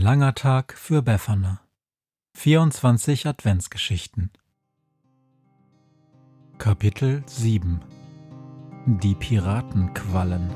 [0.00, 1.60] langer Tag für Befana.
[2.34, 4.30] 24 Adventsgeschichten.
[6.56, 7.82] Kapitel 7
[8.86, 10.48] Die Piratenquallen.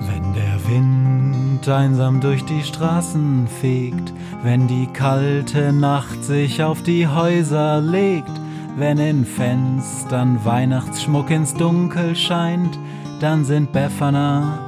[0.00, 7.06] Wenn der Wind einsam durch die Straßen fegt, wenn die kalte Nacht sich auf die
[7.06, 8.32] Häuser legt,
[8.76, 12.78] wenn in Fenstern Weihnachtsschmuck ins Dunkel scheint,
[13.20, 14.67] dann sind Befana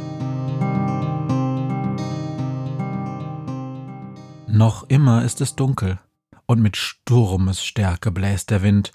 [4.61, 5.97] Noch immer ist es dunkel,
[6.45, 8.91] und mit Sturmesstärke bläst der Wind.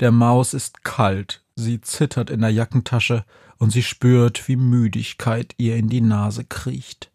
[0.00, 3.26] Der Maus ist kalt, sie zittert in der Jackentasche,
[3.58, 7.12] und sie spürt, wie Müdigkeit ihr in die Nase kriecht.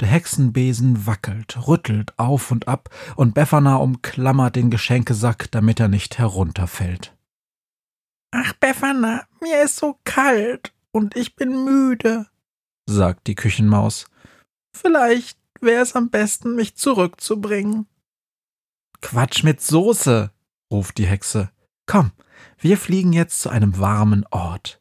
[0.00, 6.16] Der Hexenbesen wackelt, rüttelt auf und ab, und Befana umklammert den Geschenkesack, damit er nicht
[6.16, 7.14] herunterfällt.
[8.30, 12.28] Ach, Befana, mir ist so kalt und ich bin müde,
[12.86, 14.06] sagt die Küchenmaus.
[14.72, 17.86] Vielleicht wäre es am besten, mich zurückzubringen.
[19.00, 20.30] Quatsch mit Soße,
[20.70, 21.50] ruft die Hexe.
[21.86, 22.12] Komm,
[22.58, 24.80] wir fliegen jetzt zu einem warmen Ort.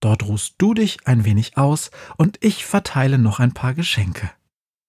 [0.00, 4.30] Dort ruhst du dich ein wenig aus und ich verteile noch ein paar Geschenke.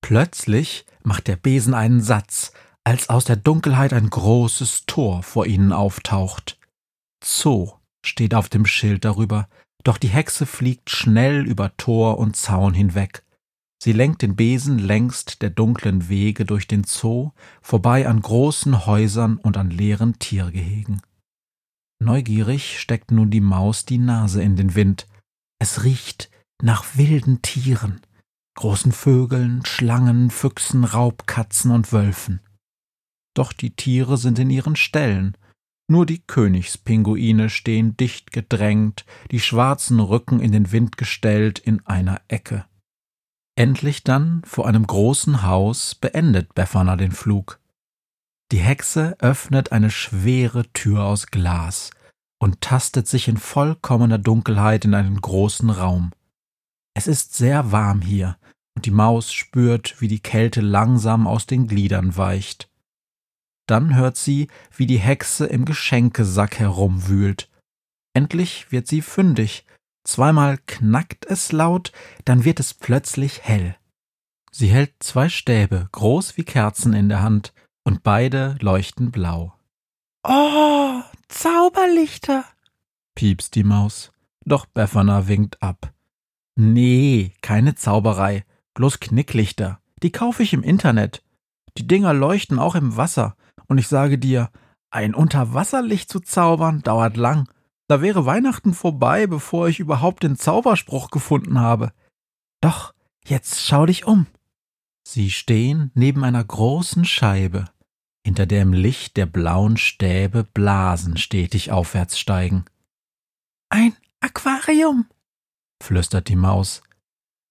[0.01, 2.51] Plötzlich macht der Besen einen Satz,
[2.84, 6.59] als aus der Dunkelheit ein großes Tor vor ihnen auftaucht.
[7.24, 7.72] Zoo
[8.06, 9.47] steht auf dem Schild darüber,
[9.84, 13.25] doch die Hexe fliegt schnell über Tor und Zaun hinweg
[13.85, 19.38] Sie lenkt den Besen längst der dunklen Wege durch den Zoo, vorbei an großen Häusern
[19.38, 21.03] und an leeren Tiergehegen.
[22.00, 25.06] Neugierig steckt nun die Maus die Nase in den Wind.
[25.59, 26.31] Es riecht
[26.63, 28.01] nach wilden Tieren,
[28.56, 32.40] großen Vögeln, Schlangen, Füchsen, Raubkatzen und Wölfen.
[33.35, 35.38] Doch die Tiere sind in ihren Ställen,
[35.88, 42.19] nur die Königspinguine stehen dicht gedrängt, die schwarzen Rücken in den Wind gestellt in einer
[42.28, 42.66] Ecke.
[43.58, 47.60] Endlich dann, vor einem großen Haus, beendet Befana den Flug.
[48.52, 51.92] Die Hexe öffnet eine schwere Tür aus Glas
[52.38, 56.12] und tastet sich in vollkommener Dunkelheit in einen großen Raum.
[56.94, 58.38] Es ist sehr warm hier,
[58.76, 62.70] und die Maus spürt, wie die Kälte langsam aus den Gliedern weicht.
[63.68, 67.50] Dann hört sie, wie die Hexe im Geschenkesack herumwühlt.
[68.14, 69.66] Endlich wird sie fündig
[70.06, 71.92] Zweimal knackt es laut,
[72.24, 73.76] dann wird es plötzlich hell.
[74.52, 79.54] Sie hält zwei Stäbe, groß wie Kerzen in der Hand, und beide leuchten blau.
[80.24, 82.46] Oh, Zauberlichter,
[83.16, 84.12] piepst die Maus.
[84.46, 85.92] Doch Befana winkt ab.
[86.56, 88.46] Nee, keine Zauberei,
[88.76, 89.80] bloß Knicklichter.
[90.04, 91.24] Die kaufe ich im Internet.
[91.78, 93.36] Die Dinger leuchten auch im Wasser.
[93.68, 94.52] Und ich sage dir,
[94.92, 97.50] ein Unterwasserlicht zu zaubern dauert lang.
[97.88, 101.91] Da wäre Weihnachten vorbei, bevor ich überhaupt den Zauberspruch gefunden habe.
[102.62, 102.94] Doch,
[103.25, 104.25] jetzt schau dich um.
[105.07, 107.66] Sie stehen neben einer großen Scheibe,
[108.25, 112.66] hinter der im Licht der blauen Stäbe Blasen stetig aufwärts steigen.
[113.69, 115.06] Ein Aquarium,
[115.84, 116.81] flüstert die Maus.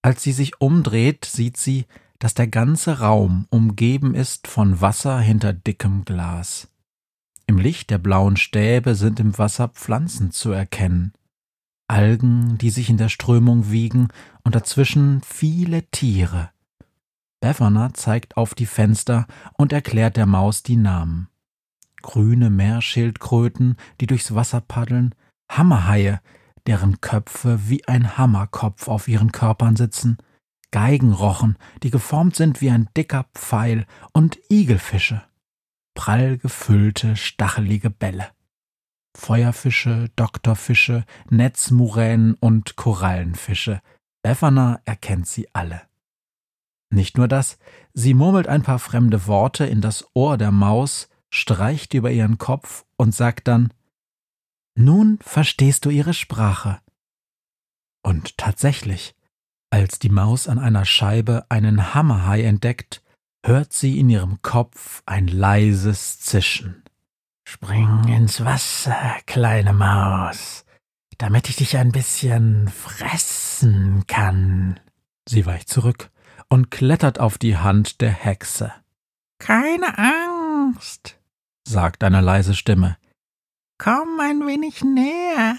[0.02, 1.86] Als sie sich umdreht, sieht sie,
[2.18, 6.68] dass der ganze Raum umgeben ist von Wasser hinter dickem Glas.
[7.46, 11.12] Im Licht der blauen Stäbe sind im Wasser Pflanzen zu erkennen.
[11.88, 14.08] Algen, die sich in der Strömung wiegen,
[14.42, 16.50] und dazwischen viele Tiere.
[17.40, 19.26] Befana zeigt auf die Fenster
[19.58, 21.28] und erklärt der Maus die Namen.
[22.00, 25.14] Grüne Meerschildkröten, die durchs Wasser paddeln,
[25.50, 26.20] Hammerhaie,
[26.66, 30.16] deren Köpfe wie ein Hammerkopf auf ihren Körpern sitzen,
[30.70, 35.22] Geigenrochen, die geformt sind wie ein dicker Pfeil, und Igelfische
[35.94, 38.28] prall gefüllte, stachelige Bälle.
[39.16, 43.80] Feuerfische, Doktorfische, Netzmuränen und Korallenfische.
[44.22, 45.82] Befana erkennt sie alle.
[46.90, 47.58] Nicht nur das,
[47.92, 52.84] sie murmelt ein paar fremde Worte in das Ohr der Maus, streicht über ihren Kopf
[52.96, 53.72] und sagt dann
[54.76, 56.80] Nun verstehst du ihre Sprache.
[58.02, 59.16] Und tatsächlich,
[59.70, 63.02] als die Maus an einer Scheibe einen Hammerhai entdeckt,
[63.46, 66.82] hört sie in ihrem Kopf ein leises Zischen.
[67.46, 70.64] Spring ins Wasser, kleine Maus,
[71.18, 74.80] damit ich dich ein bisschen fressen kann.
[75.28, 76.10] Sie weicht zurück
[76.48, 78.72] und klettert auf die Hand der Hexe.
[79.38, 81.18] Keine Angst,
[81.68, 82.96] sagt eine leise Stimme.
[83.76, 85.58] Komm ein wenig näher,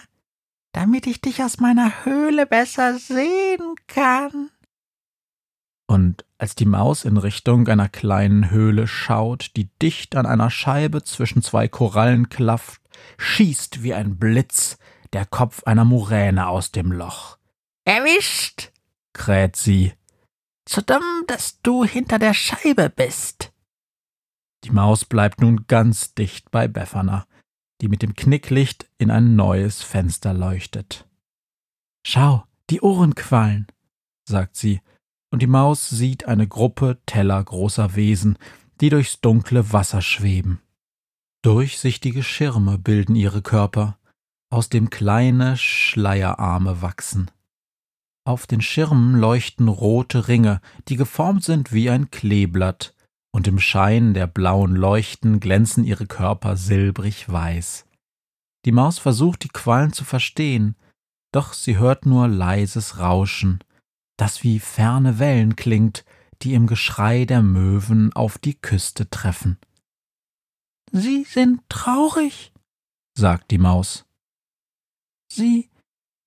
[0.71, 4.49] damit ich dich aus meiner Höhle besser sehen kann.
[5.87, 11.03] Und als die Maus in Richtung einer kleinen Höhle schaut, die dicht an einer Scheibe
[11.03, 12.81] zwischen zwei Korallen klafft,
[13.17, 14.77] schießt wie ein Blitz
[15.13, 17.37] der Kopf einer Muräne aus dem Loch.
[17.85, 18.71] Erwischt!
[19.13, 19.93] kräht sie.
[20.67, 23.53] So dumm, dass du hinter der Scheibe bist.
[24.63, 27.27] Die Maus bleibt nun ganz dicht bei Befana,
[27.81, 31.07] die mit dem Knicklicht in ein neues Fenster leuchtet.
[32.05, 33.67] Schau, die Ohrenquallen,
[34.27, 34.81] sagt sie
[35.35, 38.37] und die Maus sieht eine Gruppe tellergroßer Wesen,
[38.79, 40.61] die durchs dunkle Wasser schweben.
[41.41, 43.97] Durchsichtige Schirme bilden ihre Körper,
[44.49, 47.31] aus dem kleine Schleierarme wachsen.
[48.23, 52.95] Auf den Schirmen leuchten rote Ringe, die geformt sind wie ein Kleeblatt,
[53.33, 57.85] und im Schein der blauen Leuchten glänzen ihre Körper silbrig weiß.
[58.63, 60.77] Die Maus versucht die Quallen zu verstehen,
[61.33, 63.59] doch sie hört nur leises Rauschen,
[64.17, 66.06] das wie ferne Wellen klingt,
[66.41, 69.57] die im Geschrei der Möwen auf die Küste treffen.
[70.91, 72.53] Sie sind traurig,
[73.17, 74.06] sagt die Maus.
[75.31, 75.69] Sie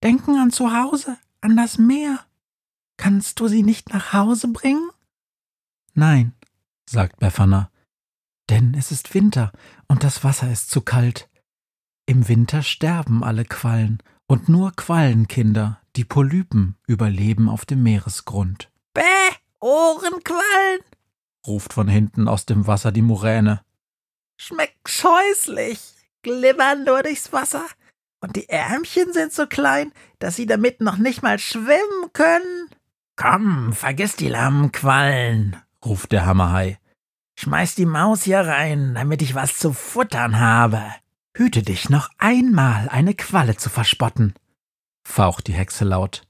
[0.02, 2.24] denken an zu Hause, an das Meer.
[2.96, 4.90] Kannst du sie nicht nach Hause bringen?
[5.94, 6.34] Nein,
[6.88, 7.70] sagt Befana,
[8.50, 9.52] denn es ist Winter
[9.86, 11.28] und das Wasser ist zu kalt.
[12.06, 18.70] Im Winter sterben alle Quallen, und nur Quallenkinder, die Polypen, überleben auf dem Meeresgrund.
[18.94, 19.02] Bäh,
[19.58, 20.80] Ohrenquallen,
[21.44, 23.62] ruft von hinten aus dem Wasser die Muräne.
[24.36, 25.80] Schmeckt scheußlich,
[26.22, 27.66] glimmern nur durchs Wasser,
[28.20, 32.70] und die Ärmchen sind so klein, dass sie damit noch nicht mal schwimmen können.
[33.16, 36.78] Komm, vergiss die lahmen Quallen, ruft der Hammerhai.
[37.40, 40.80] Schmeiß die Maus hier rein, damit ich was zu futtern habe.
[41.36, 44.34] Hüte dich noch einmal, eine Qualle zu verspotten,
[45.08, 46.22] faucht die Hexe laut.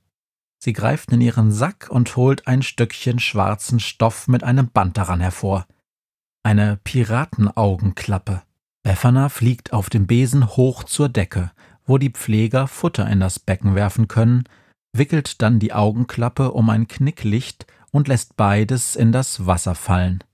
[0.58, 5.20] Sie greift in ihren Sack und holt ein Stückchen schwarzen Stoff mit einem Band daran
[5.20, 5.66] hervor.
[6.42, 8.42] Eine Piratenaugenklappe.
[8.82, 11.52] Befana fliegt auf dem Besen hoch zur Decke,
[11.84, 14.44] wo die Pfleger Futter in das Becken werfen können,
[14.92, 20.24] wickelt dann die Augenklappe um ein Knicklicht und lässt beides in das Wasser fallen.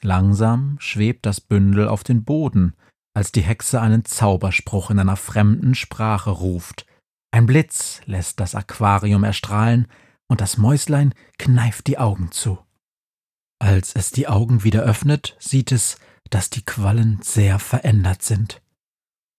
[0.00, 2.74] Langsam schwebt das Bündel auf den Boden,
[3.14, 6.86] als die Hexe einen Zauberspruch in einer fremden Sprache ruft.
[7.34, 9.88] Ein Blitz lässt das Aquarium erstrahlen,
[10.28, 12.60] und das Mäuslein kneift die Augen zu.
[13.58, 15.98] Als es die Augen wieder öffnet, sieht es,
[16.30, 18.62] dass die Quallen sehr verändert sind.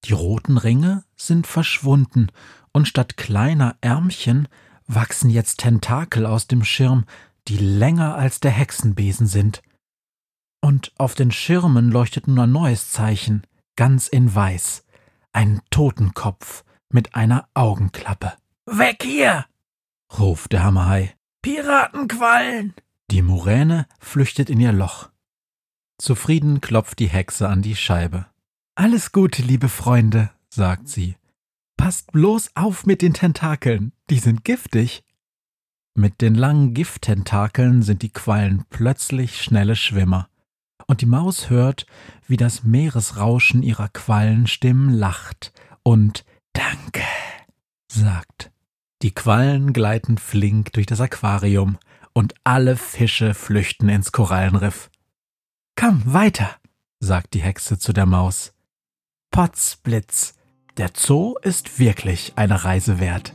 [0.03, 2.33] Die roten Ringe sind verschwunden,
[2.73, 4.49] und statt kleiner Ärmchen
[4.87, 7.05] wachsen jetzt Tentakel aus dem Schirm,
[7.47, 9.61] die länger als der Hexenbesen sind.
[10.59, 13.47] Und auf den Schirmen leuchtet nun ein neues Zeichen
[13.77, 14.83] ganz in weiß,
[15.31, 18.33] ein Totenkopf mit einer Augenklappe.
[18.65, 19.45] Weg hier!
[20.17, 21.15] ruft der Hammerhai.
[21.41, 22.73] Piratenquallen!
[23.11, 25.09] Die Muräne flüchtet in ihr Loch.
[25.97, 28.25] Zufrieden klopft die Hexe an die Scheibe.
[28.75, 31.15] Alles Gute, liebe Freunde, sagt sie.
[31.77, 35.03] Passt bloß auf mit den Tentakeln, die sind giftig.
[35.93, 40.27] Mit den langen Gifttentakeln sind die Quallen plötzlich schnelle Schwimmer
[40.87, 41.85] und die Maus hört,
[42.27, 46.25] wie das Meeresrauschen ihrer Quallenstimmen lacht und
[46.55, 47.03] Danke
[47.87, 48.51] sagt.
[49.01, 51.77] Die Quallen gleiten flink durch das Aquarium
[52.13, 54.89] und alle Fische flüchten ins Korallenriff.
[55.75, 56.49] Komm weiter,
[56.99, 58.53] sagt die Hexe zu der Maus.
[59.31, 60.35] Potzblitz,
[60.77, 63.33] der Zoo ist wirklich eine Reise wert.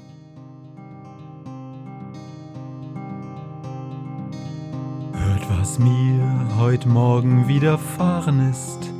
[5.59, 9.00] was mir heut Morgen widerfahren ist.